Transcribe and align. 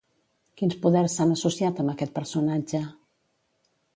Quins 0.61 0.77
poders 0.85 1.17
s'han 1.19 1.33
associat 1.35 1.83
amb 1.83 1.93
aquest 1.95 2.15
personatge? 2.17 2.83